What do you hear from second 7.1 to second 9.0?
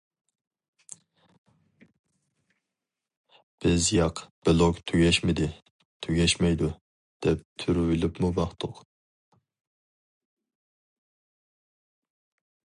دەپ تۇرۇۋېلىپمۇ باقتۇق.